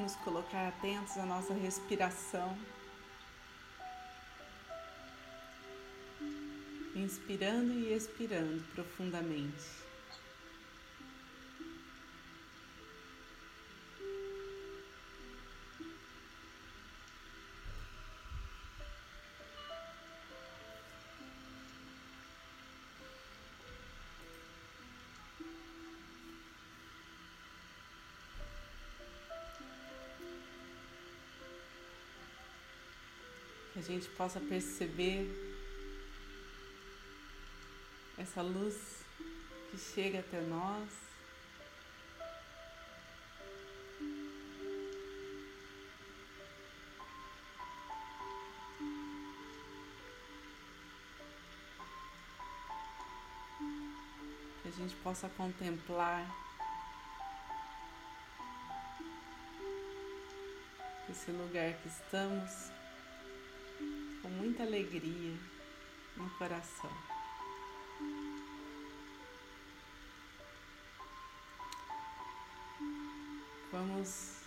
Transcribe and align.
nos 0.00 0.16
colocar 0.16 0.68
atentos 0.68 1.16
à 1.18 1.26
nossa 1.26 1.52
respiração. 1.52 2.56
Inspirando 6.96 7.72
e 7.72 7.92
expirando 7.92 8.62
profundamente. 8.74 9.89
A 33.76 33.80
gente 33.80 34.08
possa 34.10 34.40
perceber 34.40 35.28
essa 38.18 38.42
luz 38.42 39.04
que 39.70 39.78
chega 39.78 40.18
até 40.18 40.40
nós. 40.40 40.90
Que 54.62 54.68
a 54.68 54.72
gente 54.72 54.96
possa 54.96 55.28
contemplar 55.30 56.28
esse 61.08 61.30
lugar 61.30 61.72
que 61.74 61.88
estamos 61.88 62.79
muita 64.30 64.62
alegria 64.62 65.36
no 66.16 66.30
coração. 66.30 66.90
Vamos 73.72 74.40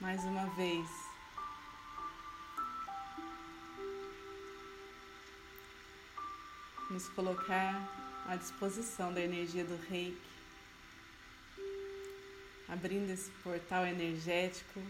mais 0.00 0.24
uma 0.24 0.46
vez 0.54 0.88
nos 6.90 7.08
colocar 7.10 8.24
à 8.26 8.36
disposição 8.36 9.12
da 9.12 9.20
energia 9.20 9.64
do 9.64 9.76
reiki, 9.88 10.18
abrindo 12.68 13.10
esse 13.10 13.30
portal 13.42 13.86
energético 13.86 14.82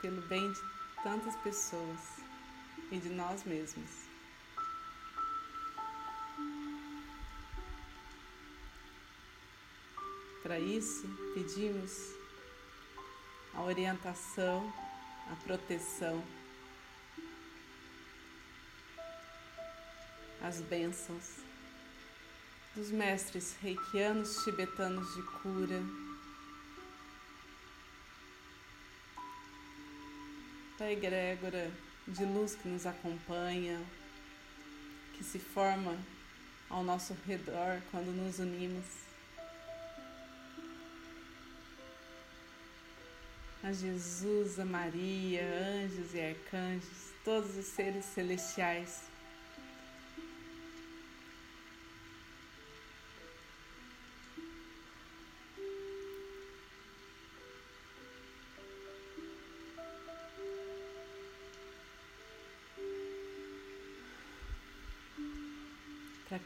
pelo 0.00 0.20
bem 0.22 0.50
de 0.52 0.60
tantas 1.02 1.36
pessoas 1.36 2.17
e 2.90 2.98
de 2.98 3.10
nós 3.10 3.44
mesmos. 3.44 4.08
Para 10.42 10.58
isso, 10.58 11.06
pedimos 11.34 12.14
a 13.54 13.62
orientação, 13.62 14.72
a 15.30 15.36
proteção, 15.44 16.24
as 20.40 20.60
bênçãos 20.62 21.38
dos 22.74 22.90
mestres 22.90 23.56
reikianos 23.60 24.44
tibetanos 24.44 25.14
de 25.14 25.22
cura, 25.22 25.82
da 30.78 30.90
egrégora 30.90 31.87
de 32.08 32.24
luz 32.24 32.54
que 32.54 32.68
nos 32.68 32.86
acompanha, 32.86 33.80
que 35.14 35.22
se 35.22 35.38
forma 35.38 35.96
ao 36.68 36.82
nosso 36.82 37.16
redor 37.26 37.80
quando 37.90 38.06
nos 38.06 38.38
unimos. 38.38 38.84
A 43.62 43.72
Jesus, 43.72 44.58
a 44.58 44.64
Maria, 44.64 45.42
anjos 45.42 46.14
e 46.14 46.20
arcanjos, 46.20 47.12
todos 47.24 47.56
os 47.56 47.66
seres 47.66 48.04
celestiais 48.04 49.02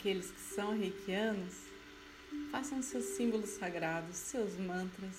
aqueles 0.02 0.32
que 0.32 0.40
são 0.40 0.76
reikianos, 0.76 1.54
façam 2.50 2.82
seus 2.82 3.04
símbolos 3.04 3.50
sagrados, 3.50 4.16
seus 4.16 4.58
mantras. 4.58 5.14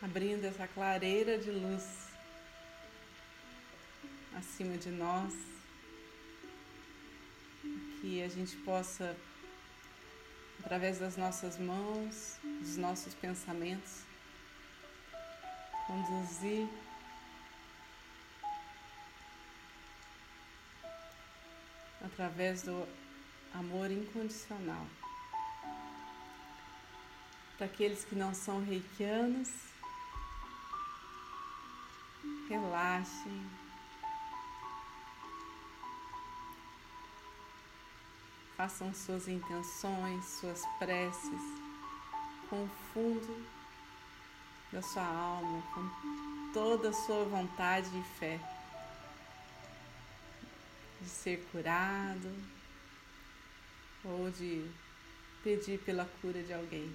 Abrindo 0.00 0.44
essa 0.44 0.68
clareira 0.68 1.36
de 1.36 1.50
luz 1.50 1.82
acima 4.36 4.78
de 4.78 4.90
nós, 4.90 5.34
que 8.00 8.22
a 8.22 8.28
gente 8.28 8.56
possa, 8.58 9.16
através 10.60 11.00
das 11.00 11.16
nossas 11.16 11.58
mãos, 11.58 12.36
dos 12.60 12.76
nossos 12.76 13.14
pensamentos, 13.14 14.13
conduzir 15.86 16.68
através 22.04 22.62
do 22.62 22.86
amor 23.52 23.90
incondicional. 23.90 24.86
Para 27.56 27.66
aqueles 27.66 28.04
que 28.04 28.14
não 28.14 28.34
são 28.34 28.64
reikianos, 28.64 29.50
relaxem. 32.48 33.50
Façam 38.56 38.94
suas 38.94 39.28
intenções, 39.28 40.24
suas 40.24 40.62
preces 40.78 41.42
com 42.48 42.68
fundo 42.92 43.63
da 44.74 44.82
sua 44.82 45.06
alma, 45.06 45.62
com 45.72 46.52
toda 46.52 46.88
a 46.88 46.92
sua 46.92 47.24
vontade 47.26 47.88
e 47.96 48.18
fé 48.18 48.40
de 51.00 51.08
ser 51.08 51.46
curado 51.52 52.34
ou 54.04 54.28
de 54.32 54.68
pedir 55.44 55.78
pela 55.78 56.04
cura 56.20 56.42
de 56.42 56.52
alguém. 56.52 56.92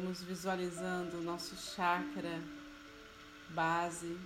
Vamos 0.00 0.22
visualizando 0.22 1.18
o 1.18 1.22
nosso 1.22 1.56
chakra 1.56 2.40
base. 3.48 4.16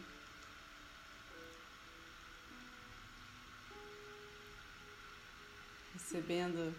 Recebendo 5.95 6.75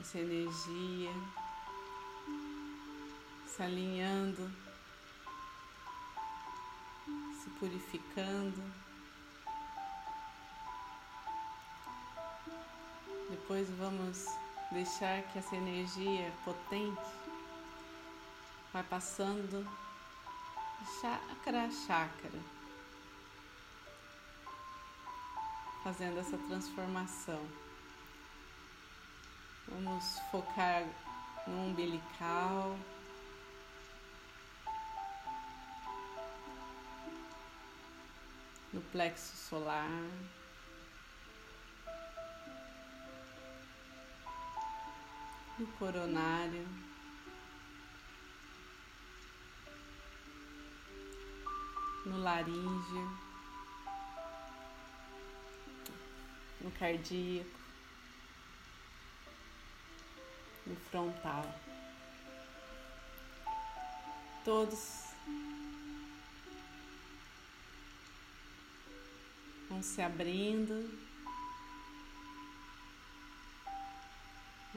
essa 0.00 0.20
energia, 0.20 1.10
se 3.46 3.62
alinhando, 3.62 4.50
se 7.42 7.50
purificando. 7.58 8.64
Depois 13.28 13.68
vamos 13.68 14.47
deixar 14.70 15.22
que 15.22 15.38
essa 15.38 15.56
energia 15.56 16.32
potente 16.44 17.00
vai 18.72 18.82
passando 18.82 19.66
chácara 21.00 21.64
a 21.64 21.70
chácara, 21.70 22.40
fazendo 25.82 26.18
essa 26.20 26.36
transformação. 26.36 27.40
Vamos 29.68 30.18
focar 30.30 30.84
no 31.46 31.66
umbilical. 31.66 32.78
No 38.72 38.80
plexo 38.92 39.36
solar. 39.36 39.88
No 45.58 45.66
coronário. 45.78 46.66
No 52.06 52.18
laríngeo. 52.18 53.18
No 56.60 56.70
cardíaco. 56.72 57.58
no 60.68 60.76
frontal. 60.90 61.44
Todos 64.44 65.04
vão 69.68 69.82
se 69.82 70.00
abrindo, 70.00 70.90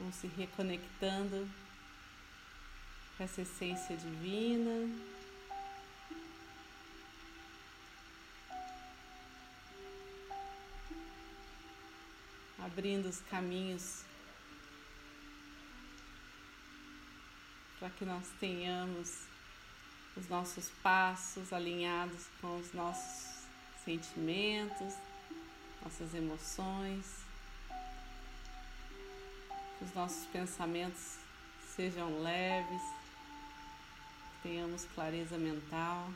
vão 0.02 0.12
se 0.12 0.26
reconectando 0.26 1.48
com 3.16 3.24
essa 3.24 3.42
essência 3.42 3.96
divina. 3.96 4.90
Abrindo 12.58 13.08
os 13.08 13.20
caminhos 13.20 14.02
para 17.78 17.90
que 17.90 18.04
nós 18.04 18.26
tenhamos 18.40 19.22
os 20.16 20.28
nossos 20.28 20.68
passos 20.82 21.52
alinhados 21.52 22.26
com 22.40 22.58
os 22.58 22.72
nossos 22.72 23.44
sentimentos, 23.84 24.94
nossas 25.82 26.14
emoções, 26.14 27.22
que 29.82 29.84
os 29.84 29.94
nossos 29.94 30.24
pensamentos 30.26 31.16
sejam 31.74 32.22
leves, 32.22 32.82
que 34.32 34.48
tenhamos 34.48 34.84
clareza 34.94 35.36
mental, 35.36 36.08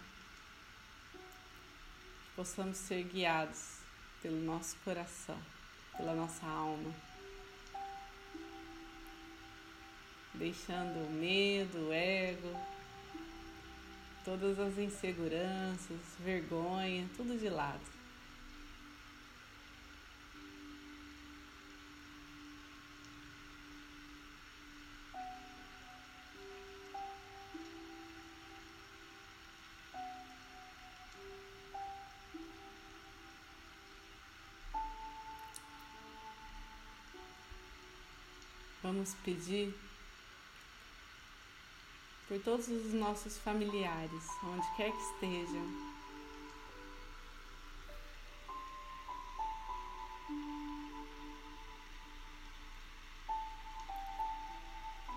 que 1.12 2.36
possamos 2.36 2.76
ser 2.76 3.02
guiados 3.02 3.78
pelo 4.22 4.40
nosso 4.40 4.76
coração, 4.84 5.38
pela 5.96 6.14
nossa 6.14 6.46
alma. 6.46 6.94
deixando 10.34 11.06
o 11.06 11.10
medo, 11.10 11.88
o 11.88 11.92
ego, 11.94 12.54
todas 14.22 14.58
as 14.58 14.76
inseguranças, 14.76 15.98
vergonha, 16.20 17.08
tudo 17.16 17.38
de 17.38 17.48
lado. 17.48 17.95
Vamos 38.96 39.12
pedir 39.16 39.74
por 42.26 42.40
todos 42.40 42.66
os 42.66 42.94
nossos 42.94 43.36
familiares, 43.36 44.24
onde 44.42 44.66
quer 44.74 44.90
que 44.90 45.02
estejam. 45.02 45.96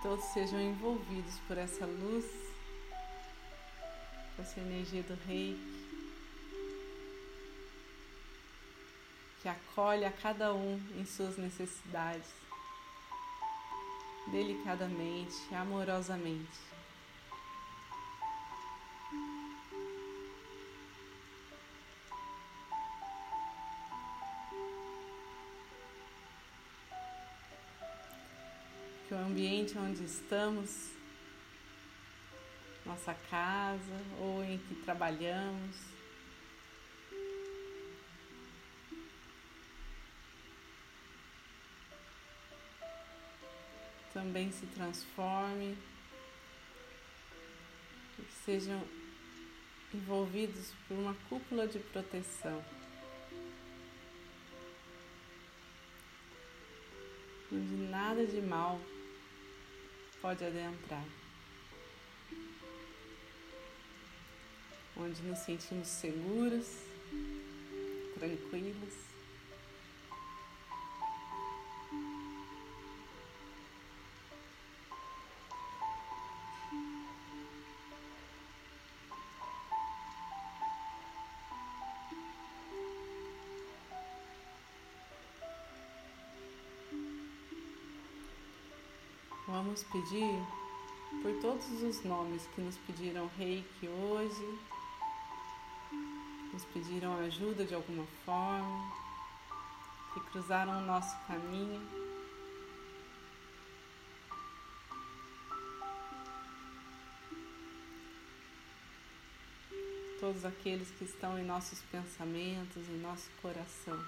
Todos 0.03 0.25
sejam 0.25 0.59
envolvidos 0.59 1.39
por 1.47 1.57
essa 1.57 1.85
luz, 1.85 2.25
por 4.35 4.41
essa 4.41 4.59
energia 4.59 5.03
do 5.03 5.17
reiki, 5.25 5.85
que 9.41 9.47
acolhe 9.47 10.03
a 10.03 10.11
cada 10.11 10.53
um 10.53 10.77
em 10.97 11.05
suas 11.05 11.37
necessidades, 11.37 12.27
delicadamente, 14.31 15.35
amorosamente. 15.53 16.69
que 29.07 29.15
o 29.15 29.17
ambiente 29.17 29.75
onde 29.75 30.03
estamos, 30.03 30.91
nossa 32.85 33.15
casa 33.31 34.01
ou 34.19 34.43
em 34.43 34.59
que 34.59 34.75
trabalhamos, 34.85 35.98
também 44.19 44.51
se 44.51 44.65
transforme 44.67 45.77
e 48.17 48.21
que 48.21 48.33
sejam 48.43 48.83
envolvidos 49.93 50.73
por 50.85 50.97
uma 50.97 51.15
cúpula 51.29 51.65
de 51.65 51.79
proteção. 51.79 52.61
Onde 57.49 57.75
nada 57.89 58.27
de 58.27 58.41
mal 58.41 58.77
pode 60.21 60.43
adentrar. 60.43 61.05
Onde 64.97 65.21
nos 65.21 65.39
sentimos 65.39 65.87
seguros, 65.87 66.67
tranquilos. 68.15 69.08
Vamos 89.51 89.83
pedir 89.85 90.45
por 91.23 91.33
todos 91.41 91.81
os 91.81 92.03
nomes 92.03 92.45
que 92.53 92.61
nos 92.61 92.77
pediram 92.77 93.27
reiki 93.35 93.87
hoje, 93.87 94.59
nos 96.53 96.63
pediram 96.65 97.17
ajuda 97.17 97.65
de 97.65 97.73
alguma 97.73 98.05
forma, 98.23 98.93
que 100.13 100.19
cruzaram 100.29 100.83
o 100.83 100.85
nosso 100.85 101.17
caminho. 101.25 101.81
Todos 110.19 110.45
aqueles 110.45 110.91
que 110.91 111.05
estão 111.05 111.39
em 111.39 111.43
nossos 111.43 111.81
pensamentos, 111.91 112.87
em 112.87 112.99
nosso 112.99 113.27
coração. 113.41 113.99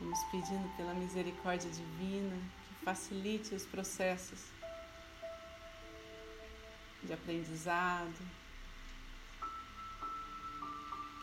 Vamos 0.00 0.24
pedindo 0.30 0.66
pela 0.76 0.94
misericórdia 0.94 1.70
divina 1.70 2.36
que 2.66 2.84
facilite 2.84 3.54
os 3.54 3.66
processos 3.66 4.40
de 7.02 7.12
aprendizado, 7.12 8.40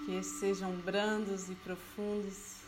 Que 0.06 0.24
sejam 0.24 0.72
brandos 0.78 1.50
e 1.50 1.56
profundos. 1.56 2.67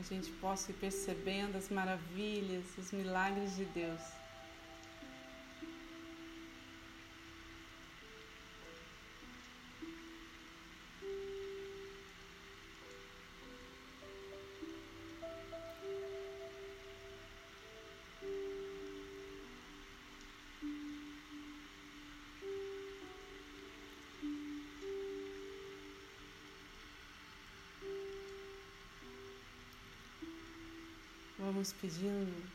A 0.00 0.02
gente 0.02 0.30
possa 0.32 0.70
ir 0.70 0.74
percebendo 0.74 1.56
as 1.56 1.68
maravilhas, 1.68 2.64
os 2.78 2.90
milagres 2.90 3.54
de 3.54 3.66
Deus. 3.66 4.00
Pedindo 31.60 32.50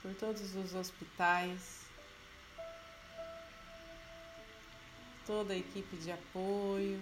por 0.00 0.14
todos 0.14 0.54
os 0.54 0.74
hospitais, 0.74 1.82
toda 5.26 5.52
a 5.52 5.56
equipe 5.56 5.96
de 5.98 6.10
apoio, 6.10 6.98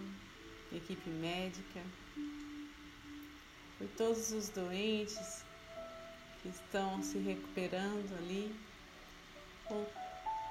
equipe 0.72 1.08
médica, 1.08 1.80
por 3.78 3.86
todos 3.96 4.32
os 4.32 4.48
doentes 4.48 5.44
que 6.42 6.48
estão 6.48 7.00
se 7.00 7.18
recuperando 7.18 8.12
ali, 8.16 8.52
ou 9.70 9.88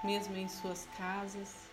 mesmo 0.02 0.38
em 0.38 0.48
suas 0.48 0.88
casas. 0.98 1.73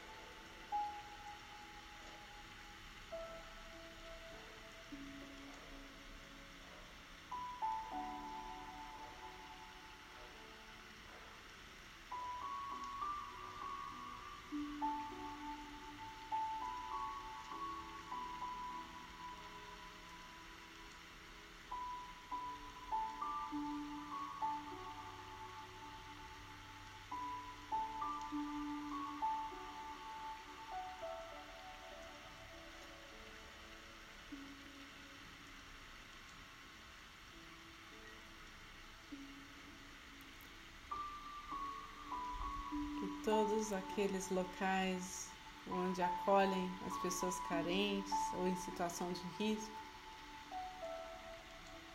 Todos 43.24 43.72
aqueles 43.72 44.30
locais 44.30 45.28
onde 45.68 46.02
acolhem 46.02 46.70
as 46.86 46.96
pessoas 46.98 47.38
carentes 47.48 48.12
ou 48.34 48.48
em 48.48 48.56
situação 48.56 49.12
de 49.12 49.22
risco 49.38 49.80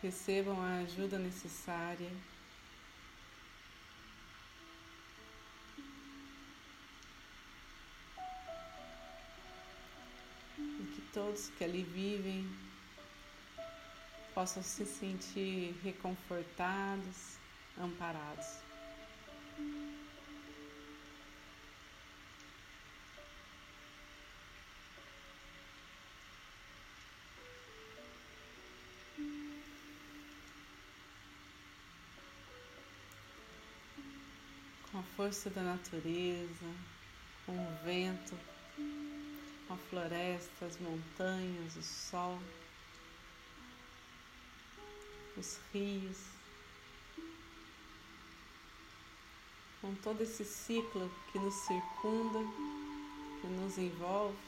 recebam 0.02 0.60
a 0.60 0.78
ajuda 0.78 1.18
necessária. 1.18 2.10
E 10.58 10.92
que 10.94 11.00
todos 11.12 11.50
que 11.50 11.64
ali 11.64 11.82
vivem 11.82 12.48
possam 14.34 14.62
se 14.62 14.84
sentir 14.84 15.74
reconfortados, 15.82 17.38
amparados. 17.78 18.65
Com 34.96 35.00
a 35.00 35.02
força 35.14 35.50
da 35.50 35.60
natureza, 35.60 36.74
com 37.44 37.52
o 37.52 37.84
vento, 37.84 38.34
com 39.68 39.74
a 39.74 39.76
floresta, 39.76 40.64
as 40.64 40.78
montanhas, 40.78 41.76
o 41.76 41.82
sol, 41.82 42.40
os 45.36 45.60
rios, 45.70 46.16
com 49.82 49.94
todo 49.96 50.22
esse 50.22 50.46
ciclo 50.46 51.10
que 51.30 51.38
nos 51.38 51.54
circunda, 51.66 52.38
que 53.42 53.46
nos 53.48 53.76
envolve. 53.76 54.38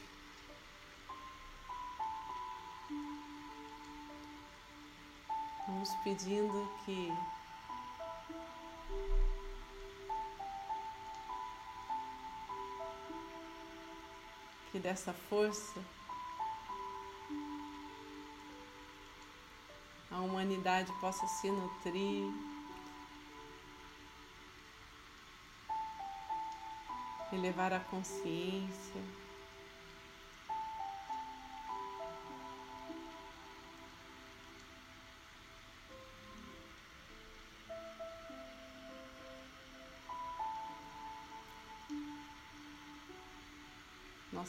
Vamos 5.66 5.90
pedindo 6.02 6.72
que 6.86 7.12
que 14.70 14.78
dessa 14.78 15.12
força 15.12 15.80
a 20.10 20.20
humanidade 20.20 20.92
possa 21.00 21.26
se 21.26 21.50
nutrir, 21.50 22.32
elevar 27.32 27.72
a 27.72 27.80
consciência. 27.80 29.27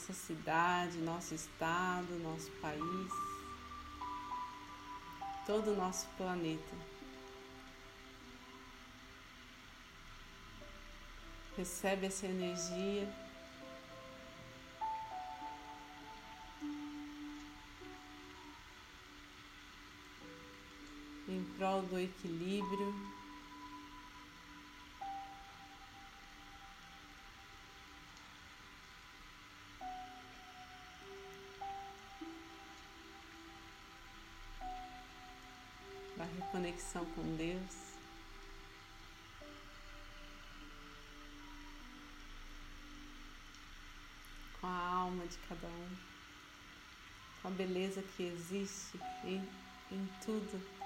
Nossa 0.00 0.12
cidade, 0.14 0.96
nosso 0.98 1.34
estado, 1.34 2.18
nosso 2.20 2.50
país, 2.52 3.12
todo 5.46 5.72
o 5.72 5.76
nosso 5.76 6.08
planeta. 6.16 6.74
Recebe 11.54 12.06
essa 12.06 12.26
energia. 12.26 13.06
Em 21.28 21.44
prol 21.58 21.82
do 21.82 21.98
equilíbrio. 21.98 23.19
Conexão 36.80 37.04
com 37.14 37.36
Deus. 37.36 37.90
Com 44.60 44.66
a 44.66 44.88
alma 44.88 45.26
de 45.26 45.38
cada 45.48 45.66
um, 45.66 45.88
com 47.40 47.48
a 47.48 47.50
beleza 47.50 48.02
que 48.02 48.24
existe 48.24 48.98
em, 49.24 49.42
em 49.92 50.08
tudo. 50.24 50.79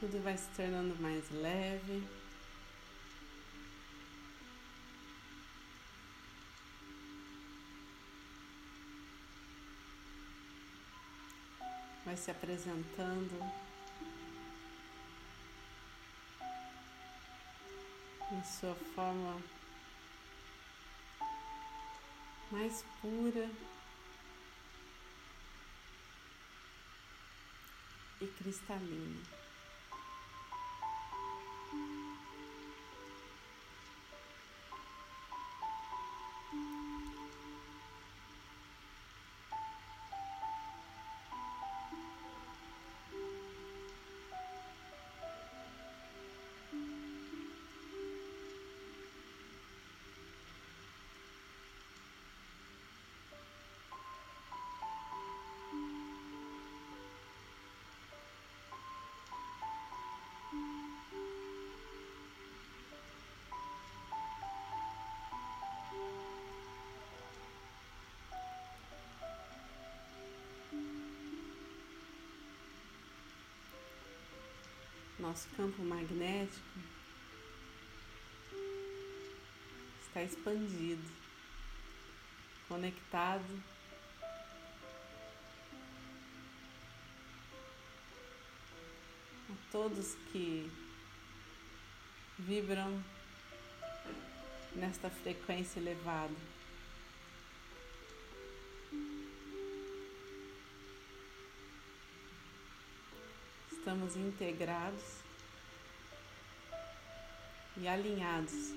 Tudo 0.00 0.18
vai 0.22 0.34
se 0.34 0.48
tornando 0.56 0.96
mais 0.98 1.30
leve. 1.30 2.02
Vai 12.02 12.16
se 12.16 12.30
apresentando 12.30 13.52
em 18.32 18.42
sua 18.42 18.74
forma 18.94 19.38
mais 22.50 22.82
pura 23.02 23.50
e 28.18 28.26
cristalina. 28.26 29.39
Nosso 75.20 75.46
campo 75.54 75.82
magnético 75.82 76.80
está 80.06 80.22
expandido, 80.24 81.06
conectado 82.66 83.62
a 89.48 89.70
todos 89.70 90.16
que 90.32 90.70
vibram 92.38 93.04
nesta 94.74 95.10
frequência 95.10 95.78
elevada. 95.78 96.59
Estamos 103.90 104.14
integrados 104.14 105.02
e 107.76 107.88
alinhados 107.88 108.72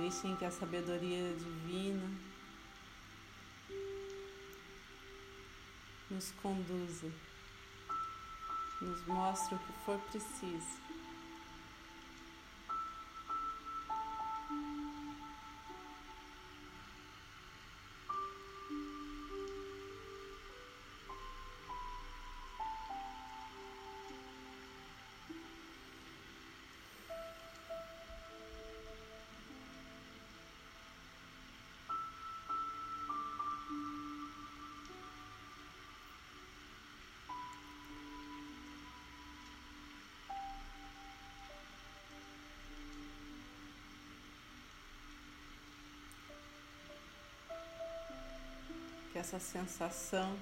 Deixem 0.00 0.36
que 0.36 0.44
a 0.44 0.50
sabedoria 0.50 1.34
divina 1.34 2.08
nos 6.08 6.30
conduza, 6.40 7.10
nos 8.80 9.04
mostre 9.08 9.56
o 9.56 9.58
que 9.58 9.72
for 9.84 9.98
preciso. 10.02 10.97
Essa 49.18 49.40
sensação 49.40 50.38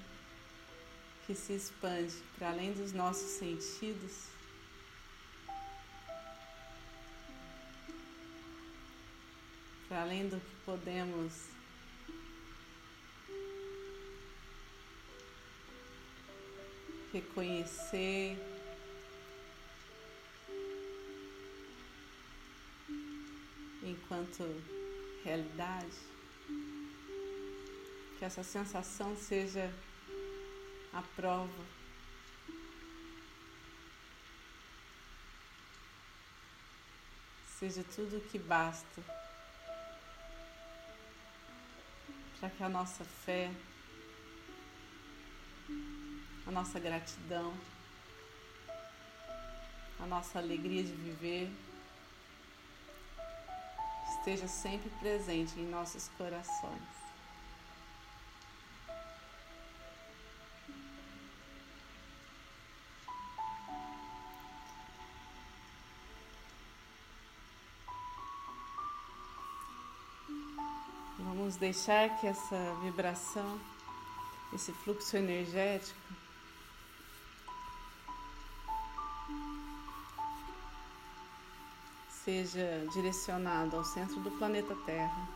que 1.25 1.33
se 1.33 1.53
expande 1.53 2.13
para 2.37 2.49
além 2.49 2.73
dos 2.73 2.93
nossos 2.93 3.31
sentidos. 3.31 4.27
Para 9.89 10.01
além 10.01 10.29
do 10.29 10.39
que 10.39 10.55
podemos 10.63 11.33
reconhecer, 17.11 18.37
enquanto 23.81 24.43
realidade 25.23 26.16
que 28.17 28.25
essa 28.25 28.43
sensação 28.43 29.15
seja 29.15 29.71
a 30.91 31.01
prova 31.15 31.77
seja 37.59 37.83
tudo 37.95 38.17
o 38.17 38.21
que 38.21 38.37
basta 38.37 39.01
para 42.39 42.49
que 42.51 42.63
a 42.63 42.69
nossa 42.69 43.03
fé, 43.03 43.51
a 46.45 46.51
nossa 46.51 46.79
gratidão, 46.79 47.51
a 49.99 50.05
nossa 50.05 50.37
alegria 50.37 50.83
de 50.83 50.91
viver 50.91 51.49
esteja 54.19 54.47
sempre 54.47 54.89
presente 54.99 55.59
em 55.59 55.65
nossos 55.65 56.09
corações. 56.09 56.96
Deixar 71.59 72.19
que 72.19 72.27
essa 72.27 72.75
vibração, 72.83 73.59
esse 74.53 74.71
fluxo 74.71 75.17
energético 75.17 75.99
seja 82.23 82.85
direcionado 82.93 83.75
ao 83.75 83.83
centro 83.83 84.19
do 84.19 84.29
planeta 84.31 84.75
Terra, 84.85 85.27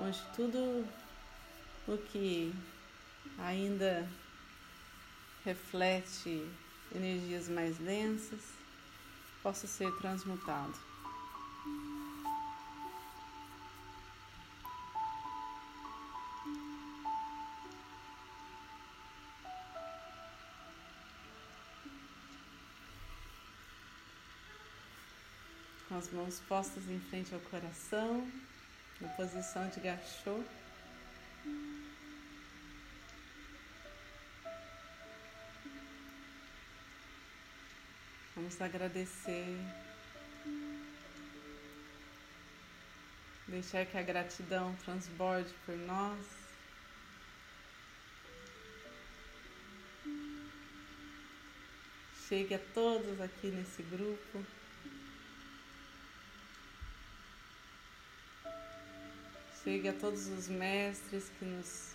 onde 0.00 0.20
tudo 0.34 0.84
o 1.86 1.96
que 2.10 2.52
ainda 3.38 4.08
reflete 5.44 6.50
energias 6.92 7.48
mais 7.48 7.76
densas 7.78 8.40
possa 9.40 9.68
ser 9.68 9.92
transmutado. 9.98 10.74
As 26.04 26.12
mãos 26.12 26.38
postas 26.40 26.86
em 26.90 27.00
frente 27.00 27.32
ao 27.32 27.40
coração, 27.40 28.30
na 29.00 29.08
posição 29.08 29.66
de 29.70 29.80
gachô. 29.80 30.38
Vamos 38.36 38.60
agradecer, 38.60 39.56
deixar 43.48 43.86
que 43.86 43.96
a 43.96 44.02
gratidão 44.02 44.76
transborde 44.84 45.54
por 45.64 45.74
nós. 45.74 46.26
Chegue 52.28 52.54
a 52.54 52.60
todos 52.74 53.18
aqui 53.22 53.46
nesse 53.46 53.82
grupo. 53.84 54.44
Chegue 59.64 59.88
a 59.88 59.94
todos 59.94 60.26
os 60.26 60.46
mestres 60.46 61.30
que 61.38 61.44
nos 61.46 61.94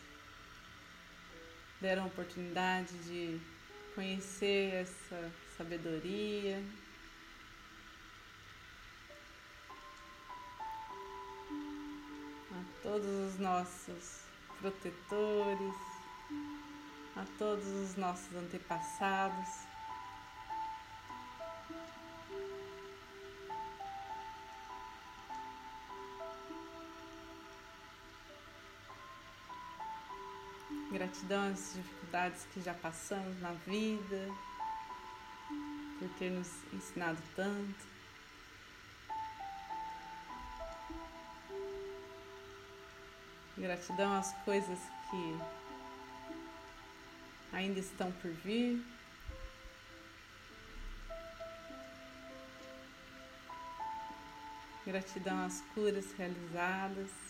deram 1.80 2.06
a 2.06 2.08
oportunidade 2.08 2.98
de 3.04 3.40
conhecer 3.94 4.74
essa 4.74 5.32
sabedoria. 5.56 6.64
A 12.52 12.82
todos 12.82 13.06
os 13.06 13.38
nossos 13.38 14.24
protetores, 14.60 15.76
a 17.16 17.24
todos 17.38 17.68
os 17.68 17.96
nossos 17.96 18.36
antepassados. 18.36 19.69
Gratidão 30.92 31.52
às 31.52 31.74
dificuldades 31.76 32.46
que 32.52 32.62
já 32.62 32.74
passamos 32.74 33.40
na 33.42 33.52
vida, 33.52 34.28
por 36.00 36.10
ter 36.18 36.32
nos 36.32 36.50
ensinado 36.74 37.22
tanto. 37.36 37.88
Gratidão 43.56 44.18
às 44.18 44.34
coisas 44.46 44.80
que 45.12 45.40
ainda 47.52 47.80
estão 47.80 48.12
por 48.14 48.32
vir. 48.32 48.84
Gratidão 54.86 55.46
às 55.46 55.62
curas 55.76 56.12
realizadas. 56.14 57.29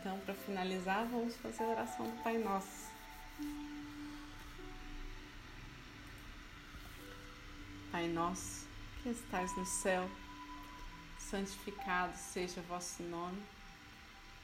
Então, 0.00 0.18
para 0.20 0.34
finalizar, 0.34 1.04
vamos 1.06 1.36
fazer 1.36 1.64
a 1.64 1.68
oração 1.68 2.08
do 2.08 2.22
Pai 2.22 2.38
Nosso. 2.38 2.88
Pai 7.90 8.06
nosso, 8.06 8.66
que 9.02 9.08
estais 9.08 9.56
no 9.56 9.66
céu, 9.66 10.08
santificado 11.18 12.16
seja 12.16 12.60
o 12.60 12.64
vosso 12.64 13.02
nome. 13.02 13.42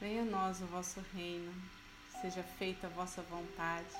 Venha 0.00 0.22
a 0.22 0.24
nós 0.24 0.60
o 0.60 0.66
vosso 0.66 1.00
reino, 1.14 1.54
seja 2.20 2.42
feita 2.42 2.86
a 2.86 2.90
vossa 2.90 3.22
vontade, 3.22 3.94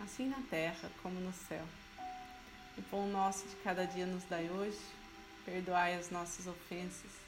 assim 0.00 0.28
na 0.28 0.40
terra 0.50 0.90
como 1.02 1.20
no 1.20 1.32
céu. 1.32 1.64
O 2.76 2.82
pão 2.82 3.06
nosso 3.08 3.46
de 3.46 3.56
cada 3.56 3.86
dia 3.86 4.06
nos 4.06 4.24
dai 4.24 4.50
hoje, 4.50 4.80
perdoai 5.44 5.94
as 5.94 6.10
nossas 6.10 6.46
ofensas 6.46 7.27